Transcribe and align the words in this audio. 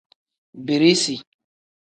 Birisi. 0.65 1.15